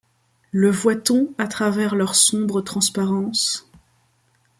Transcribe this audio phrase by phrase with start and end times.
[0.51, 3.69] Le voit-on à travers leurs sombres transparences?